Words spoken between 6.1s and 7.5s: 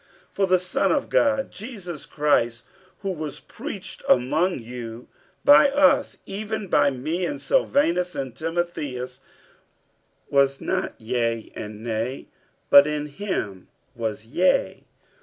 even by me and